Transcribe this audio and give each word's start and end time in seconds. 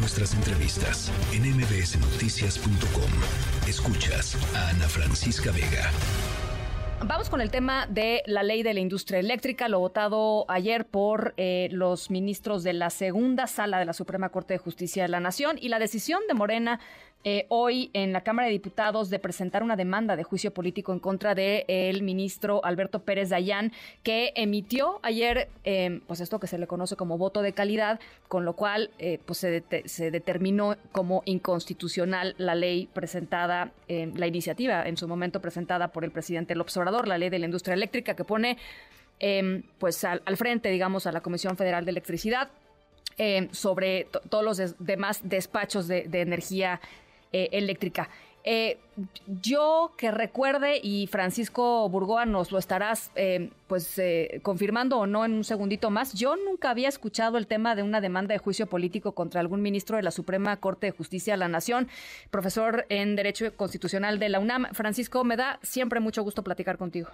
nuestras 0.00 0.32
entrevistas 0.34 1.12
en 1.32 1.42
mbsnoticias.com. 1.42 3.10
Escuchas 3.68 4.36
a 4.56 4.70
Ana 4.70 4.88
Francisca 4.88 5.52
Vega. 5.52 5.90
Vamos 7.04 7.28
con 7.28 7.40
el 7.40 7.50
tema 7.50 7.86
de 7.86 8.22
la 8.26 8.42
ley 8.42 8.62
de 8.62 8.74
la 8.74 8.80
industria 8.80 9.20
eléctrica, 9.20 9.68
lo 9.68 9.78
votado 9.78 10.44
ayer 10.48 10.86
por 10.86 11.34
eh, 11.36 11.68
los 11.72 12.10
ministros 12.10 12.62
de 12.62 12.72
la 12.72 12.90
segunda 12.90 13.46
sala 13.46 13.78
de 13.78 13.84
la 13.84 13.92
Suprema 13.92 14.30
Corte 14.30 14.54
de 14.54 14.58
Justicia 14.58 15.02
de 15.02 15.08
la 15.08 15.20
Nación 15.20 15.56
y 15.60 15.68
la 15.68 15.78
decisión 15.78 16.20
de 16.28 16.34
Morena 16.34 16.80
eh, 17.22 17.44
hoy 17.50 17.90
en 17.92 18.14
la 18.14 18.22
Cámara 18.22 18.46
de 18.46 18.52
Diputados 18.52 19.10
de 19.10 19.18
presentar 19.18 19.62
una 19.62 19.76
demanda 19.76 20.16
de 20.16 20.22
juicio 20.22 20.54
político 20.54 20.94
en 20.94 21.00
contra 21.00 21.34
del 21.34 21.64
el 21.68 22.02
ministro 22.02 22.64
Alberto 22.64 23.00
Pérez 23.00 23.28
Dayán, 23.28 23.72
que 24.02 24.32
emitió 24.36 25.00
ayer 25.02 25.50
em, 25.64 26.00
pues 26.06 26.20
esto 26.20 26.40
que 26.40 26.46
se 26.46 26.56
le 26.56 26.66
conoce 26.66 26.96
como 26.96 27.18
voto 27.18 27.42
de 27.42 27.52
calidad, 27.52 28.00
con 28.26 28.46
lo 28.46 28.54
cual 28.54 28.90
eh, 28.98 29.18
pues 29.26 29.38
se, 29.38 30.10
determinó 30.10 30.76
como 30.92 31.22
inconstitucional 31.26 32.34
la 32.38 32.54
ley 32.54 32.88
presentada, 32.90 33.72
la 33.88 34.26
iniciativa 34.26 34.86
en 34.88 34.96
su 34.96 35.06
momento 35.06 35.42
presentada 35.42 35.88
por 35.88 36.04
el 36.04 36.12
presidente 36.12 36.54
López 36.54 36.74
Obrador, 36.78 37.06
la 37.06 37.18
ley 37.18 37.28
de 37.28 37.38
la 37.38 37.44
industria 37.44 37.74
eléctrica, 37.74 38.14
que 38.16 38.24
pone 38.24 38.56
em, 39.18 39.62
pues 39.78 40.04
al, 40.04 40.22
frente, 40.38 40.70
digamos, 40.70 41.06
a 41.06 41.12
la 41.12 41.20
Comisión 41.20 41.58
Federal 41.58 41.84
de 41.84 41.90
Electricidad. 41.90 42.48
Em, 43.18 43.50
sobre 43.52 44.06
todos 44.30 44.42
los 44.42 44.78
demás 44.78 45.20
despachos 45.24 45.86
de, 45.88 46.04
de 46.04 46.22
energía 46.22 46.80
eh, 47.32 47.48
eléctrica. 47.52 48.08
Eh, 48.42 48.78
yo 49.40 49.92
que 49.96 50.10
recuerde, 50.10 50.80
y 50.82 51.06
Francisco 51.06 51.88
Burgoa 51.88 52.24
nos 52.24 52.50
lo 52.50 52.58
estarás 52.58 53.12
eh, 53.14 53.50
pues 53.68 54.00
confirmando 54.42 54.98
o 54.98 55.06
no 55.06 55.24
en 55.24 55.34
un 55.34 55.44
segundito 55.44 55.90
más, 55.90 56.14
yo 56.14 56.34
nunca 56.36 56.70
había 56.70 56.88
escuchado 56.88 57.38
el 57.38 57.46
tema 57.46 57.76
de 57.76 57.82
una 57.82 58.00
demanda 58.00 58.32
de 58.32 58.38
juicio 58.38 58.66
político 58.66 59.12
contra 59.12 59.40
algún 59.40 59.62
ministro 59.62 59.96
de 59.96 60.02
la 60.02 60.10
Suprema 60.10 60.56
Corte 60.56 60.86
de 60.86 60.92
Justicia 60.92 61.34
de 61.34 61.38
la 61.38 61.48
Nación, 61.48 61.88
profesor 62.30 62.86
en 62.88 63.14
Derecho 63.14 63.54
Constitucional 63.56 64.18
de 64.18 64.28
la 64.28 64.40
UNAM. 64.40 64.66
Francisco, 64.72 65.22
me 65.22 65.36
da 65.36 65.60
siempre 65.62 66.00
mucho 66.00 66.22
gusto 66.22 66.42
platicar 66.42 66.78
contigo. 66.78 67.10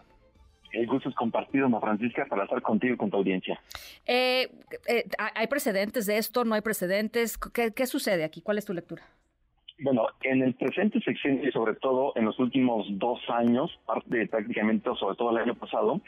El 0.72 0.86
gusto 0.86 1.08
es 1.08 1.14
compartido, 1.14 1.66
Ana 1.66 1.80
Francisca, 1.80 2.24
para 2.26 2.44
estar 2.44 2.62
contigo 2.62 2.94
y 2.94 2.96
con 2.96 3.10
tu 3.10 3.16
audiencia. 3.16 3.60
¿Hay 4.06 5.46
precedentes 5.48 6.06
de 6.06 6.18
esto? 6.18 6.44
¿No 6.44 6.54
hay 6.54 6.60
precedentes? 6.60 7.36
¿Qué 7.38 7.86
sucede 7.86 8.24
aquí? 8.24 8.40
¿Cuál 8.40 8.58
es 8.58 8.64
tu 8.64 8.72
lectura? 8.72 9.02
Bueno, 9.78 10.06
en 10.22 10.42
el 10.42 10.54
presente 10.54 11.00
sexenio 11.00 11.46
y 11.46 11.52
sobre 11.52 11.74
todo 11.74 12.12
en 12.16 12.24
los 12.24 12.38
últimos 12.38 12.86
dos 12.92 13.20
años, 13.28 13.78
parte 13.84 14.26
prácticamente, 14.26 14.88
sobre 14.98 15.16
todo 15.16 15.30
el 15.30 15.36
año 15.36 15.54
pasado, 15.54 16.00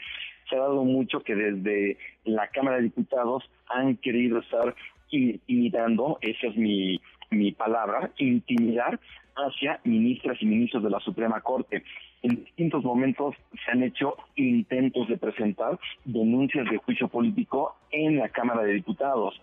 se 0.49 0.55
ha 0.55 0.59
dado 0.59 0.83
mucho 0.83 1.19
que 1.19 1.35
desde 1.35 1.97
la 2.23 2.47
Cámara 2.47 2.77
de 2.77 2.83
Diputados 2.83 3.43
han 3.67 3.97
querido 3.97 4.39
estar 4.39 4.73
intimidando, 5.11 6.17
esa 6.21 6.47
es 6.47 6.55
mi, 6.55 6.99
mi 7.29 7.51
palabra, 7.51 8.11
intimidar 8.17 8.99
hacia 9.35 9.79
ministras 9.83 10.41
y 10.41 10.47
ministros 10.47 10.83
de 10.83 10.89
la 10.89 10.99
Suprema 10.99 11.39
Corte. 11.41 11.83
En 12.23 12.43
distintos 12.43 12.83
momentos 12.83 13.35
se 13.63 13.71
han 13.71 13.83
hecho 13.83 14.15
intentos 14.35 15.07
de 15.07 15.17
presentar 15.17 15.79
denuncias 16.05 16.67
de 16.71 16.77
juicio 16.77 17.07
político 17.07 17.75
en 17.91 18.17
la 18.17 18.29
Cámara 18.29 18.63
de 18.63 18.73
Diputados, 18.73 19.39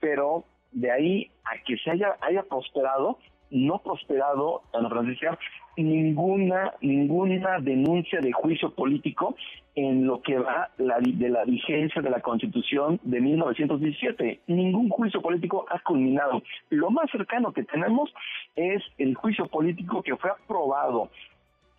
pero 0.00 0.44
de 0.72 0.90
ahí 0.90 1.30
a 1.44 1.62
que 1.64 1.78
se 1.78 1.92
haya, 1.92 2.16
haya 2.20 2.42
prosperado, 2.42 3.18
no 3.50 3.78
prosperado, 3.78 4.62
Ana 4.72 4.88
Francisca, 4.88 5.38
ninguna, 5.76 6.74
ninguna 6.80 7.60
denuncia 7.60 8.20
de 8.20 8.32
juicio 8.32 8.70
político 8.70 9.36
en 9.74 10.06
lo 10.06 10.20
que 10.22 10.38
va 10.38 10.70
la, 10.78 10.98
de 10.98 11.28
la 11.28 11.44
vigencia 11.44 12.02
de 12.02 12.10
la 12.10 12.20
Constitución 12.20 12.98
de 13.04 13.20
1917. 13.20 14.40
Ningún 14.48 14.88
juicio 14.88 15.22
político 15.22 15.66
ha 15.70 15.78
culminado. 15.80 16.42
Lo 16.70 16.90
más 16.90 17.10
cercano 17.10 17.52
que 17.52 17.62
tenemos 17.62 18.12
es 18.56 18.82
el 18.98 19.14
juicio 19.14 19.46
político 19.46 20.02
que 20.02 20.16
fue 20.16 20.30
aprobado 20.30 21.10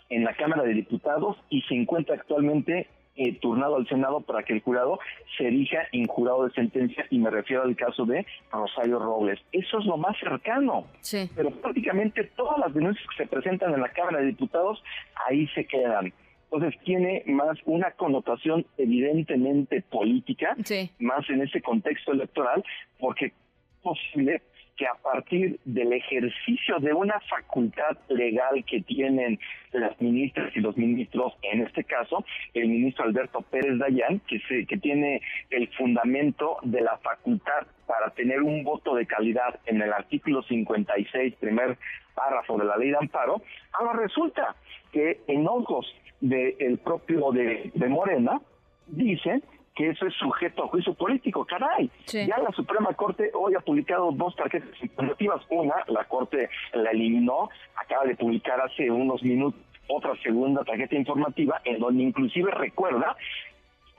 en 0.09 0.23
la 0.23 0.33
Cámara 0.33 0.64
de 0.64 0.73
Diputados 0.73 1.38
y 1.50 1.61
se 1.64 1.76
encuentra 1.76 2.16
actualmente 2.16 2.88
eh, 3.19 3.33
turnado 3.33 3.75
al 3.75 3.85
Senado 3.89 4.21
para 4.21 4.43
que 4.43 4.53
el 4.53 4.61
jurado 4.61 4.97
se 5.37 5.47
erija 5.47 5.80
en 5.91 6.07
jurado 6.07 6.45
de 6.45 6.53
sentencia 6.53 7.05
y 7.09 7.19
me 7.19 7.30
refiero 7.30 7.63
al 7.63 7.75
caso 7.75 8.05
de 8.05 8.25
Rosario 8.49 8.97
Robles. 8.97 9.39
Eso 9.52 9.80
es 9.80 9.85
lo 9.85 9.97
más 9.97 10.17
cercano. 10.17 10.85
Sí. 11.02 11.30
Pero 11.35 11.52
prácticamente 11.52 12.23
todas 12.37 12.57
las 12.59 12.73
denuncias 12.73 13.05
que 13.09 13.23
se 13.23 13.30
presentan 13.30 13.73
en 13.73 13.81
la 13.81 13.89
Cámara 13.89 14.19
de 14.19 14.27
Diputados 14.27 14.81
ahí 15.27 15.47
se 15.49 15.65
quedan. 15.65 16.13
Entonces 16.49 16.80
tiene 16.85 17.23
más 17.27 17.57
una 17.65 17.91
connotación 17.91 18.65
evidentemente 18.77 19.81
política, 19.81 20.55
más 20.99 21.30
en 21.30 21.41
ese 21.41 21.61
contexto 21.61 22.13
electoral, 22.13 22.63
porque 22.99 23.33
posible 23.82 24.42
que 24.80 24.88
a 24.88 24.94
partir 24.94 25.60
del 25.66 25.92
ejercicio 25.92 26.80
de 26.80 26.94
una 26.94 27.20
facultad 27.30 27.98
legal 28.08 28.64
que 28.66 28.80
tienen 28.82 29.38
las 29.73 30.00
ministras 30.00 30.56
y 30.56 30.62
los 30.62 30.78
ministros, 30.78 31.34
en 31.42 31.64
este 31.64 31.84
caso 31.84 32.23
el 32.54 32.70
ministro 32.70 33.04
Alberto 33.04 33.42
Pérez 33.42 33.78
Dayán, 33.78 34.22
que, 34.22 34.40
se, 34.48 34.66
que 34.66 34.78
tiene 34.78 35.22
el 35.50 35.67
fundamento 35.73 36.60
de 36.64 36.80
la 36.80 36.98
facultad 37.00 37.67
para 37.88 38.12
tener 38.12 38.42
un 38.42 38.64
voto 38.64 38.95
de 38.95 39.06
calidad 39.06 39.60
en 39.66 39.82
el 39.82 39.92
artículo 39.92 40.44
56, 40.44 41.36
primer 41.36 41.78
párrafo 42.16 42.58
de 42.58 42.64
la 42.64 42.78
ley 42.78 42.92
de 42.92 42.98
amparo, 42.98 43.42
ahora 43.73 44.00
resulta 44.00 44.56
que 44.94 45.20
en 45.28 45.46
ojos 45.46 45.94
del 46.22 46.78
propio 46.78 47.32
de, 47.32 47.70
de 47.73 47.90
Morena, 47.90 48.40
dice 48.88 49.42
que 49.80 49.92
eso 49.92 50.06
es 50.06 50.14
sujeto 50.16 50.66
a 50.66 50.67
juicio 50.67 50.94
político, 50.94 51.45
caray. 51.45 51.90
Ya 52.06 52.38
la 52.38 52.52
Suprema 52.52 52.94
Corte 52.95 53.32
hoy 53.34 53.54
ha 53.56 53.62
publicado 53.62 54.12
dos 54.12 54.36
tarjetas 54.36 54.70
informativas. 54.82 55.42
Una, 55.50 55.76
la 55.88 56.04
Corte 56.04 56.50
la 56.73 56.92
eliminó, 56.92 57.50
acaba 57.76 58.04
de 58.04 58.17
publicar 58.17 58.60
hace 58.60 58.92
unos 58.92 59.23
minutos 59.23 59.62
otra 59.88 60.12
segunda 60.22 60.66
tarjeta 60.66 60.95
informativa, 60.95 61.62
en 61.64 61.80
donde 61.80 62.04
inclusive 62.04 62.52
recuerda 62.52 63.16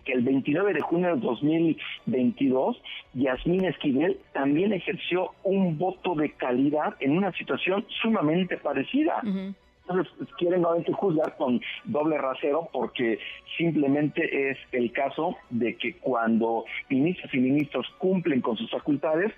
que 0.04 0.12
el 0.12 0.20
29 0.20 0.74
de 0.74 0.80
junio 0.82 1.16
de 1.16 1.20
2022, 1.22 2.82
Yasmín 3.14 3.64
Esquivel 3.64 4.18
también 4.34 4.74
ejerció 4.74 5.30
un 5.44 5.78
voto 5.78 6.14
de 6.14 6.32
calidad 6.32 6.94
en 7.00 7.16
una 7.16 7.32
situación 7.32 7.86
sumamente 8.02 8.58
parecida. 8.58 9.22
Entonces 9.90 10.34
quieren 10.38 10.62
nuevamente 10.62 10.92
juzgar 10.92 11.36
con 11.36 11.60
doble 11.84 12.16
rasero 12.18 12.68
porque 12.72 13.18
simplemente 13.56 14.50
es 14.50 14.58
el 14.72 14.92
caso 14.92 15.36
de 15.50 15.76
que 15.76 15.96
cuando 15.96 16.64
ministros 16.88 17.34
y 17.34 17.38
ministros 17.38 17.86
cumplen 17.98 18.40
con 18.40 18.56
sus 18.56 18.70
facultades 18.70 19.32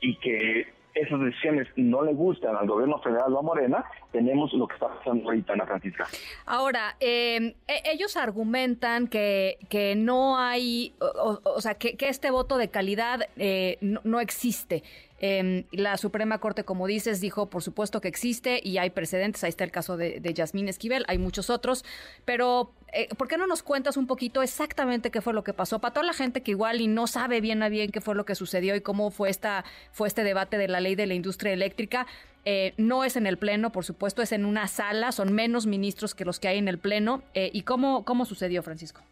y 0.00 0.16
que 0.16 0.66
esas 0.94 1.20
decisiones 1.20 1.68
no 1.76 2.02
le 2.02 2.12
gustan 2.12 2.56
al 2.56 2.66
gobierno 2.66 3.00
federal 3.00 3.32
o 3.32 3.38
a 3.38 3.42
Morena, 3.42 3.84
tenemos 4.12 4.52
lo 4.52 4.66
que 4.66 4.74
está 4.74 4.88
pasando 4.88 5.24
ahorita, 5.24 5.52
Ana 5.52 5.66
Francisca. 5.66 6.06
Ahora, 6.46 6.96
em, 7.00 7.54
e, 7.68 7.82
ellos 7.92 8.16
argumentan 8.16 9.06
que, 9.06 9.58
que 9.68 9.94
no 9.94 10.38
hay, 10.38 10.94
o, 11.00 11.60
sea, 11.60 11.74
que, 11.74 11.96
este 12.00 12.30
voto 12.30 12.58
de 12.58 12.68
calidad 12.68 13.28
eh, 13.36 13.78
no, 13.80 14.20
existe. 14.20 14.82
Em, 15.22 15.64
la 15.70 15.96
Suprema 15.96 16.38
Corte, 16.38 16.64
como 16.64 16.86
dices, 16.86 17.20
dijo, 17.20 17.50
por 17.50 17.62
supuesto 17.62 18.00
que 18.00 18.08
existe 18.08 18.60
y 18.62 18.78
hay 18.78 18.90
precedentes. 18.90 19.44
Ahí 19.44 19.50
está 19.50 19.64
el 19.64 19.70
caso 19.70 19.96
de, 19.96 20.18
de 20.20 20.34
Yasmín 20.34 20.68
Esquivel, 20.68 21.04
hay 21.08 21.18
muchos 21.18 21.50
otros, 21.50 21.84
pero 22.24 22.72
eh, 22.92 23.08
¿por 23.16 23.28
qué 23.28 23.36
no 23.36 23.46
nos 23.46 23.62
cuentas 23.62 23.96
un 23.96 24.06
poquito 24.06 24.42
exactamente 24.42 25.10
qué 25.10 25.20
fue 25.20 25.32
lo 25.32 25.44
que 25.44 25.52
pasó? 25.52 25.78
Para 25.80 25.94
toda 25.94 26.06
la 26.06 26.12
gente 26.12 26.42
que 26.42 26.52
igual 26.52 26.80
y 26.80 26.88
no 26.88 27.06
sabe 27.06 27.40
bien 27.40 27.62
a 27.62 27.68
bien 27.68 27.90
qué 27.90 28.00
fue 28.00 28.14
lo 28.14 28.24
que 28.24 28.34
sucedió 28.34 28.74
y 28.74 28.80
cómo 28.80 29.10
fue, 29.10 29.30
esta, 29.30 29.64
fue 29.92 30.08
este 30.08 30.24
debate 30.24 30.58
de 30.58 30.68
la 30.68 30.80
ley 30.80 30.94
de 30.94 31.06
la 31.06 31.14
industria 31.14 31.52
eléctrica, 31.52 32.06
eh, 32.44 32.72
no 32.78 33.04
es 33.04 33.16
en 33.16 33.26
el 33.26 33.36
Pleno, 33.36 33.70
por 33.70 33.84
supuesto, 33.84 34.22
es 34.22 34.32
en 34.32 34.44
una 34.44 34.66
sala, 34.66 35.12
son 35.12 35.32
menos 35.32 35.66
ministros 35.66 36.14
que 36.14 36.24
los 36.24 36.40
que 36.40 36.48
hay 36.48 36.58
en 36.58 36.68
el 36.68 36.78
Pleno. 36.78 37.22
Eh, 37.34 37.50
¿Y 37.52 37.62
cómo, 37.62 38.04
cómo 38.04 38.24
sucedió, 38.24 38.62
Francisco? 38.62 39.02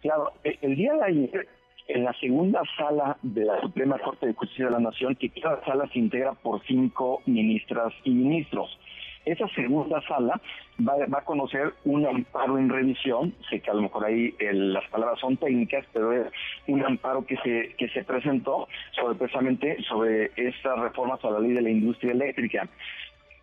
Claro, 0.00 0.32
el 0.44 0.76
día 0.76 0.94
de 0.94 1.04
ayer, 1.04 1.48
en 1.88 2.04
la 2.04 2.12
segunda 2.20 2.62
sala 2.76 3.16
de 3.22 3.44
la 3.44 3.60
Suprema 3.60 3.98
Corte 3.98 4.26
de 4.26 4.34
Justicia 4.34 4.66
de 4.66 4.70
la 4.70 4.78
Nación, 4.78 5.16
que 5.16 5.30
cada 5.30 5.64
sala 5.64 5.88
se 5.92 5.98
integra 5.98 6.34
por 6.34 6.64
cinco 6.66 7.22
ministras 7.26 7.92
y 8.04 8.10
ministros. 8.10 8.78
Esa 9.28 9.46
segunda 9.48 10.00
sala 10.08 10.40
va, 10.80 10.94
a 11.18 11.24
conocer 11.24 11.74
un 11.84 12.06
amparo 12.06 12.56
en 12.56 12.70
revisión, 12.70 13.34
sé 13.50 13.60
que 13.60 13.70
a 13.70 13.74
lo 13.74 13.82
mejor 13.82 14.06
ahí 14.06 14.34
las 14.40 14.88
palabras 14.88 15.20
son 15.20 15.36
técnicas, 15.36 15.84
pero 15.92 16.12
es 16.12 16.32
un 16.66 16.82
amparo 16.82 17.26
que 17.26 17.36
se, 17.36 17.74
que 17.76 17.88
se 17.90 18.04
presentó 18.04 18.68
sobre 18.92 19.16
precisamente 19.16 19.76
sobre 19.82 20.30
estas 20.36 20.78
reformas 20.78 21.22
a 21.24 21.30
la 21.30 21.40
ley 21.40 21.52
de 21.52 21.60
la 21.60 21.70
industria 21.70 22.12
eléctrica 22.12 22.68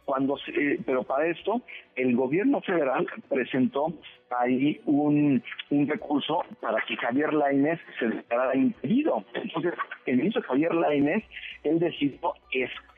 cuando 0.06 0.38
eh, 0.48 0.80
pero 0.86 1.04
para 1.04 1.28
esto 1.28 1.62
el 1.96 2.16
gobierno 2.16 2.62
federal 2.62 3.08
presentó 3.28 3.94
ahí 4.40 4.80
un, 4.86 5.44
un 5.70 5.88
recurso 5.88 6.44
para 6.62 6.82
que 6.86 6.96
Javier 6.96 7.34
Lainez 7.34 7.80
se 8.00 8.08
declarara 8.08 8.56
impedido. 8.56 9.24
Entonces, 9.34 9.74
el 10.06 10.18
ministro 10.18 10.42
Javier 10.44 10.74
Lainez, 10.74 11.24
él 11.64 11.80
decidió 11.80 12.34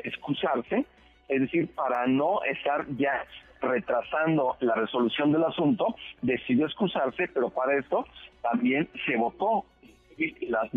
excusarse 0.04 0.86
es 1.28 1.42
decir, 1.42 1.74
para 1.76 2.08
no 2.08 2.44
estar 2.44 2.86
ya 2.98 3.26
retrasando 3.62 4.56
la 4.60 4.76
resolución 4.76 5.32
del 5.32 5.44
asunto, 5.44 5.96
decidió 6.22 6.66
excusarse, 6.66 7.28
pero 7.34 7.50
para 7.50 7.78
esto 7.78 8.06
también 8.42 8.90
se 9.06 9.18
votó 9.18 9.66
las 10.42 10.70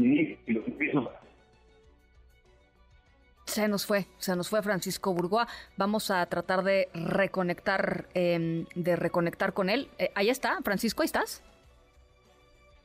Se 3.44 3.68
nos 3.68 3.86
fue, 3.86 4.06
se 4.18 4.36
nos 4.36 4.48
fue 4.48 4.62
Francisco 4.62 5.14
Burgoa. 5.14 5.48
Vamos 5.76 6.10
a 6.10 6.24
tratar 6.26 6.62
de 6.62 6.88
reconectar, 6.94 8.06
em, 8.14 8.66
de 8.74 8.96
reconectar 8.96 9.52
con 9.52 9.70
él. 9.70 9.88
Eh, 9.98 10.10
ahí 10.14 10.28
está, 10.28 10.60
Francisco, 10.62 11.02
¿ahí 11.02 11.06
estás? 11.06 11.42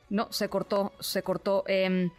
No, 0.08 0.32
se 0.32 0.48
cortó, 0.48 0.92
se 1.00 1.22
cortó. 1.22 1.64
Em, 1.66 2.10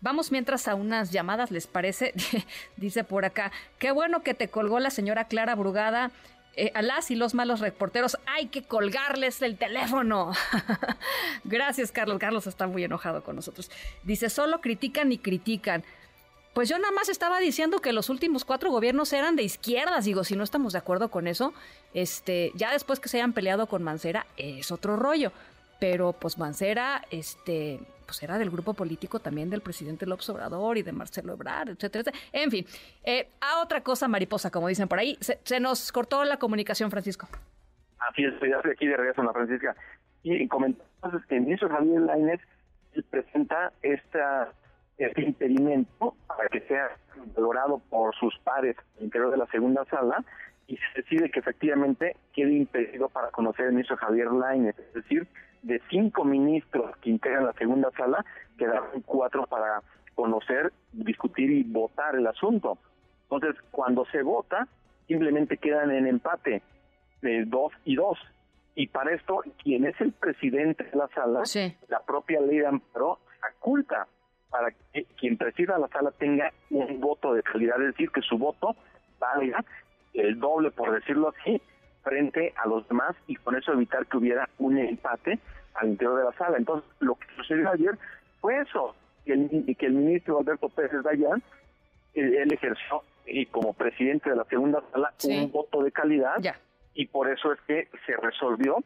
vamos 0.00 0.32
mientras 0.32 0.68
a 0.68 0.74
unas 0.74 1.10
llamadas, 1.10 1.50
¿les 1.50 1.66
parece? 1.66 2.14
Dice 2.76 3.04
por 3.04 3.24
acá, 3.24 3.52
qué 3.78 3.90
bueno 3.90 4.22
que 4.22 4.34
te 4.34 4.48
colgó 4.48 4.80
la 4.80 4.90
señora 4.90 5.24
Clara 5.24 5.54
Brugada. 5.54 6.10
Eh, 6.56 6.72
a 6.74 6.82
las 6.82 7.12
y 7.12 7.14
los 7.14 7.32
malos 7.32 7.60
reporteros 7.60 8.18
hay 8.26 8.48
que 8.48 8.64
colgarles 8.64 9.40
el 9.40 9.56
teléfono. 9.56 10.32
Gracias, 11.44 11.92
Carlos. 11.92 12.18
Carlos 12.18 12.46
está 12.48 12.66
muy 12.66 12.82
enojado 12.82 13.22
con 13.22 13.36
nosotros. 13.36 13.70
Dice, 14.02 14.28
solo 14.30 14.60
critican 14.60 15.12
y 15.12 15.18
critican. 15.18 15.84
Pues 16.52 16.68
yo 16.68 16.76
nada 16.78 16.92
más 16.92 17.08
estaba 17.08 17.38
diciendo 17.38 17.78
que 17.78 17.92
los 17.92 18.10
últimos 18.10 18.44
cuatro 18.44 18.72
gobiernos 18.72 19.12
eran 19.12 19.36
de 19.36 19.44
izquierdas. 19.44 20.04
Digo, 20.04 20.24
si 20.24 20.34
no 20.34 20.42
estamos 20.42 20.72
de 20.72 20.80
acuerdo 20.80 21.08
con 21.08 21.28
eso, 21.28 21.54
este, 21.94 22.50
ya 22.56 22.72
después 22.72 22.98
que 22.98 23.08
se 23.08 23.18
hayan 23.18 23.32
peleado 23.32 23.68
con 23.68 23.84
Mancera, 23.84 24.26
es 24.36 24.72
otro 24.72 24.96
rollo. 24.96 25.30
Pero 25.78 26.12
pues 26.12 26.36
Mancera, 26.36 27.06
este, 27.10 27.78
pues 28.10 28.24
era 28.24 28.38
del 28.38 28.50
grupo 28.50 28.74
político 28.74 29.20
también 29.20 29.50
del 29.50 29.60
presidente 29.60 30.04
López 30.04 30.28
Obrador 30.30 30.76
y 30.76 30.82
de 30.82 30.90
Marcelo 30.90 31.34
Ebrard, 31.34 31.68
etcétera, 31.68 32.00
etcétera. 32.00 32.18
En 32.32 32.50
fin, 32.50 32.66
eh, 33.04 33.28
a 33.40 33.62
otra 33.62 33.82
cosa 33.82 34.08
mariposa, 34.08 34.50
como 34.50 34.66
dicen 34.66 34.88
por 34.88 34.98
ahí. 34.98 35.16
Se, 35.20 35.60
nos 35.60 35.92
cortó 35.92 36.24
la 36.24 36.36
comunicación, 36.36 36.90
Francisco. 36.90 37.28
Así 38.00 38.24
es, 38.24 38.34
ya 38.40 38.56
estoy 38.56 38.72
aquí 38.72 38.88
de 38.88 38.96
regreso, 38.96 39.20
Ana 39.20 39.32
Francisca. 39.32 39.76
Y 40.24 40.48
comentamos 40.48 41.24
que 41.28 41.36
el 41.36 41.42
ministro 41.42 41.68
Javier 41.68 42.00
Lainez 42.00 42.40
presenta 43.10 43.72
esta 43.82 44.52
este 44.98 45.22
impedimento 45.22 46.16
para 46.26 46.48
que 46.48 46.60
sea 46.62 46.90
valorado 47.36 47.78
por 47.90 48.14
sus 48.16 48.36
pares 48.40 48.76
al 48.98 49.04
interior 49.04 49.30
de 49.30 49.36
la 49.36 49.46
segunda 49.46 49.84
sala 49.84 50.24
y 50.66 50.76
se 50.76 51.02
decide 51.02 51.30
que 51.30 51.38
efectivamente 51.38 52.16
quede 52.32 52.54
impedido 52.54 53.08
para 53.08 53.30
conocer 53.30 53.66
el 53.66 53.72
ministro 53.72 53.96
Javier 53.96 54.32
Lainez, 54.32 54.76
es 54.78 54.94
decir, 54.94 55.28
de 55.62 55.80
cinco 55.90 56.24
ministros 56.24 56.96
que 56.98 57.10
integran 57.10 57.46
la 57.46 57.52
segunda 57.54 57.90
sala, 57.92 58.24
quedaron 58.58 59.02
cuatro 59.02 59.46
para 59.46 59.82
conocer, 60.14 60.72
discutir 60.92 61.50
y 61.50 61.62
votar 61.62 62.14
el 62.14 62.26
asunto. 62.26 62.78
Entonces, 63.22 63.60
cuando 63.70 64.04
se 64.06 64.22
vota, 64.22 64.66
simplemente 65.06 65.56
quedan 65.56 65.90
en 65.90 66.06
empate 66.06 66.62
de 67.22 67.44
dos 67.44 67.72
y 67.84 67.96
dos. 67.96 68.18
Y 68.74 68.86
para 68.88 69.12
esto, 69.14 69.42
quien 69.62 69.84
es 69.84 70.00
el 70.00 70.12
presidente 70.12 70.84
de 70.84 70.96
la 70.96 71.08
sala, 71.08 71.42
la 71.88 72.00
propia 72.00 72.40
ley 72.40 72.58
de 72.58 72.66
amparo, 72.66 73.18
oculta 73.58 74.06
para 74.50 74.70
que 74.70 75.04
quien 75.18 75.36
presida 75.36 75.78
la 75.78 75.88
sala 75.88 76.10
tenga 76.12 76.52
un 76.70 77.00
voto 77.00 77.34
de 77.34 77.42
calidad, 77.42 77.80
es 77.80 77.88
decir, 77.88 78.10
que 78.10 78.20
su 78.22 78.36
voto 78.36 78.74
valga 79.18 79.64
el 80.12 80.38
doble, 80.40 80.70
por 80.70 80.92
decirlo 80.92 81.32
así, 81.36 81.60
frente 82.02 82.54
a 82.56 82.68
los 82.68 82.86
demás 82.88 83.16
y 83.26 83.36
con 83.36 83.56
eso 83.56 83.72
evitar 83.72 84.06
que 84.06 84.16
hubiera 84.16 84.48
un 84.58 84.78
empate 84.78 85.38
al 85.74 85.88
interior 85.90 86.18
de 86.18 86.24
la 86.24 86.32
sala. 86.32 86.56
Entonces, 86.56 86.88
lo 87.00 87.14
que 87.14 87.26
sucedió 87.36 87.70
ayer 87.70 87.98
fue 88.40 88.60
eso, 88.60 88.94
que 89.24 89.32
el, 89.32 89.76
que 89.78 89.86
el 89.86 89.92
ministro 89.92 90.38
Alberto 90.38 90.68
Pérez 90.68 91.02
Dayan, 91.02 91.42
él, 92.14 92.52
ejerció 92.52 93.02
y 93.26 93.46
como 93.46 93.72
presidente 93.74 94.30
de 94.30 94.36
la 94.36 94.44
segunda 94.44 94.82
sala 94.92 95.12
un 95.24 95.52
voto 95.52 95.82
de 95.82 95.92
calidad 95.92 96.36
y 96.94 97.06
por 97.06 97.30
eso 97.30 97.52
es 97.52 97.60
que 97.66 97.88
se 98.06 98.16
resolvió 98.16 98.78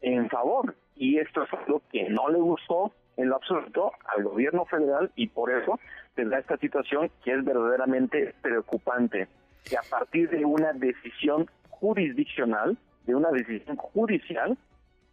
en 0.00 0.28
favor. 0.28 0.74
Y 0.96 1.18
esto 1.18 1.44
es 1.44 1.52
algo 1.52 1.82
que 1.90 2.08
no 2.08 2.28
le 2.28 2.38
gustó 2.38 2.92
en 3.16 3.28
lo 3.28 3.36
absoluto 3.36 3.92
al 4.16 4.24
gobierno 4.24 4.64
federal 4.64 5.10
y 5.14 5.28
por 5.28 5.50
eso 5.50 5.78
tendrá 6.14 6.38
esta 6.38 6.56
situación 6.56 7.10
que 7.24 7.32
es 7.32 7.44
verdaderamente 7.44 8.34
preocupante, 8.42 9.28
que 9.64 9.76
a 9.76 9.82
partir 9.88 10.28
de 10.30 10.44
una 10.44 10.72
decisión 10.72 11.48
jurisdiccional, 11.82 12.78
de 13.06 13.16
una 13.16 13.32
decisión 13.32 13.76
judicial, 13.76 14.56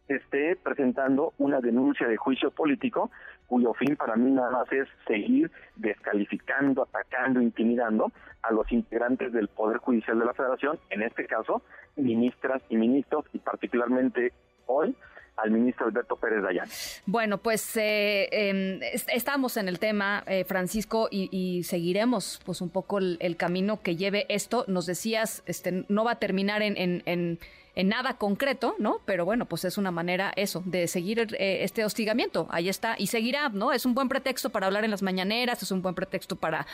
esté 0.08 0.56
presentando 0.56 1.34
una 1.40 1.60
denuncia 1.62 2.08
de 2.08 2.16
juicio 2.16 2.52
político 2.52 3.10
cuyo 3.48 3.74
fin 3.74 3.96
para 3.96 4.16
mí 4.16 4.30
nada 4.30 4.52
más 4.52 4.72
es 4.72 4.88
seguir 5.08 5.50
descalificando, 5.76 6.84
atacando, 6.84 7.42
intimidando 7.42 8.12
a 8.44 8.52
los 8.52 8.72
integrantes 8.72 9.34
del 9.34 9.48
Poder 9.48 9.78
Judicial 9.78 10.20
de 10.20 10.26
la 10.26 10.36
Federación, 10.36 10.78
en 10.92 11.02
este 11.02 11.26
caso, 11.26 11.64
ministras 11.96 12.62
y 12.70 12.78
ministros, 12.78 13.26
y 13.34 13.40
particularmente 13.40 14.32
hoy 14.68 14.96
al 15.42 15.52
ministro 15.52 15.88
Alberto 15.88 16.16
Pérez 16.16 16.44
Dayán. 16.44 16.68
Bueno, 17.06 17.38
pues 17.38 17.76
eh, 17.78 18.28
em, 18.32 18.80
estamos 19.14 19.58
en 19.58 19.68
el 19.68 19.80
tema, 19.80 20.24
eh, 20.28 20.44
Francisco, 20.44 21.08
y, 21.12 21.64
seguiremos 21.64 22.42
pues 22.46 22.62
un 22.62 22.70
poco 22.70 23.00
el, 23.00 23.36
camino 23.38 23.82
que 23.82 23.96
lleve 23.96 24.26
esto. 24.30 24.66
Nos 24.68 24.86
decías, 24.86 25.44
este, 25.46 25.86
no 25.88 26.04
va 26.04 26.14
a 26.14 26.20
terminar 26.20 26.62
en, 26.62 26.76
en, 26.78 27.40
nada 27.88 28.16
concreto, 28.18 28.76
¿no? 28.78 29.00
Pero 29.06 29.24
bueno, 29.24 29.46
pues 29.46 29.64
es 29.64 29.78
una 29.78 29.92
manera 29.92 30.34
eso, 30.36 30.62
de 30.66 30.88
seguir 30.88 31.20
eh, 31.40 31.64
este 31.64 31.86
hostigamiento. 31.86 32.48
Ahí 32.50 32.68
está, 32.68 32.96
y 32.98 33.08
seguirá, 33.08 33.48
¿no? 33.50 33.72
Es 33.72 33.86
un 33.86 33.94
buen 33.94 34.10
pretexto 34.10 34.50
para 34.50 34.68
hablar 34.68 34.84
en 34.84 34.92
las 34.92 35.02
mañaneras, 35.02 35.64
es 35.64 35.72
un 35.72 35.82
buen 35.82 35.96
pretexto 35.96 36.36
para, 36.36 36.68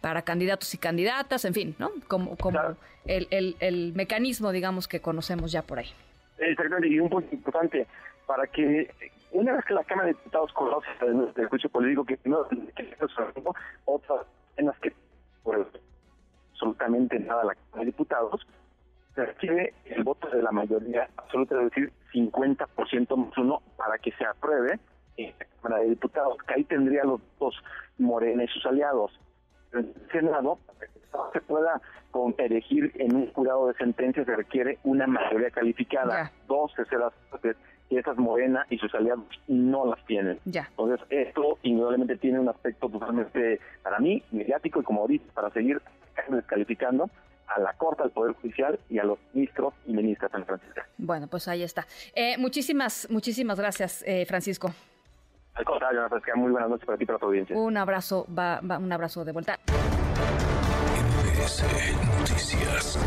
para 0.00 0.22
candidatos 0.22 0.74
y 0.74 0.78
candidatas, 0.78 1.44
en 1.44 1.54
fin, 1.54 1.76
¿no? 1.78 1.92
Como, 2.08 2.36
como 2.36 2.58
el, 3.06 3.28
el, 3.30 3.56
el 3.60 3.92
mecanismo, 3.94 4.50
digamos, 4.50 4.88
que 4.88 5.00
conocemos 5.00 5.52
ya 5.52 5.62
por 5.62 5.78
ahí. 5.78 5.90
Exactamente, 6.38 6.88
y 6.88 7.00
un 7.00 7.08
punto 7.08 7.34
importante, 7.34 7.86
para 8.28 8.46
que 8.46 8.90
una 9.32 9.54
vez 9.54 9.64
que 9.64 9.72
la 9.72 9.82
Cámara 9.84 10.08
de 10.08 10.14
Diputados 10.14 10.52
conoce 10.52 10.86
el 11.00 11.48
juicio 11.48 11.70
político, 11.70 12.04
que 12.04 12.18
no 12.26 12.46
que 12.46 12.94
otras 13.86 14.26
en 14.58 14.66
las 14.66 14.78
que 14.80 14.92
por 15.42 15.66
absolutamente 16.52 17.18
nada 17.20 17.42
la 17.42 17.54
Cámara 17.54 17.80
de 17.80 17.84
Diputados, 17.86 18.46
se 19.14 19.24
requiere 19.24 19.72
el 19.86 20.04
voto 20.04 20.28
de 20.28 20.42
la 20.42 20.52
mayoría 20.52 21.08
absoluta, 21.16 21.56
es 21.56 21.70
decir, 21.70 21.92
50% 22.12 23.16
más 23.16 23.38
uno 23.38 23.62
para 23.78 23.98
que 23.98 24.12
se 24.12 24.26
apruebe 24.26 24.78
en 25.16 25.34
la 25.38 25.46
Cámara 25.62 25.82
de 25.82 25.88
Diputados, 25.90 26.36
que 26.46 26.54
ahí 26.54 26.64
tendría 26.64 27.04
los 27.04 27.20
dos 27.40 27.54
Morena 27.96 28.44
y 28.44 28.48
sus 28.48 28.64
aliados. 28.66 29.18
En 29.72 29.78
el 29.80 30.10
Senado, 30.12 30.58
para 30.66 30.86
que 30.86 31.00
se 31.32 31.40
pueda 31.40 31.80
elegir 32.36 32.92
en 32.96 33.16
un 33.16 33.32
jurado 33.32 33.68
de 33.68 33.74
sentencia 33.74 34.24
se 34.24 34.36
requiere 34.36 34.78
una 34.84 35.06
mayoría 35.06 35.50
calificada, 35.50 36.30
dos 36.46 36.74
terceras 36.74 37.12
partes, 37.30 37.56
esas 37.96 38.16
Morena 38.18 38.66
y 38.70 38.78
sus 38.78 38.94
aliados 38.94 39.24
no 39.46 39.86
las 39.86 40.04
tienen. 40.06 40.38
Entonces, 40.44 41.00
esto 41.10 41.58
indudablemente 41.62 42.16
tiene 42.16 42.38
un 42.38 42.48
aspecto 42.48 42.88
totalmente, 42.88 43.60
para 43.82 43.98
mí, 43.98 44.22
mediático 44.30 44.80
y 44.80 44.84
como 44.84 45.06
dices, 45.06 45.28
para 45.32 45.50
seguir 45.50 45.80
descalificando 46.28 47.08
a 47.46 47.60
la 47.60 47.72
Corte, 47.74 48.02
al 48.02 48.10
Poder 48.10 48.34
Judicial 48.34 48.78
y 48.90 48.98
a 48.98 49.04
los 49.04 49.18
ministros 49.32 49.72
y 49.86 49.92
ministras 49.92 50.32
en 50.34 50.44
Francisco. 50.44 50.82
Bueno, 50.98 51.26
pues 51.28 51.48
ahí 51.48 51.62
está. 51.62 51.86
Eh, 52.14 52.36
muchísimas, 52.38 53.08
muchísimas 53.10 53.58
gracias, 53.58 54.04
eh, 54.06 54.26
Francisco. 54.26 54.70
Al 55.54 55.64
contrario, 55.64 56.02
muy 56.36 56.52
buenas 56.52 56.70
noches 56.70 56.86
para 56.86 56.98
ti 56.98 57.04
y 57.04 57.06
para 57.06 57.18
tu 57.18 57.26
audiencia. 57.26 57.56
Un 57.56 57.76
abrazo, 57.76 58.26
va, 58.32 58.60
va, 58.60 58.78
un 58.78 58.92
abrazo 58.92 59.24
de 59.24 59.32
vuelta. 59.32 59.58
Noticias. 62.20 62.98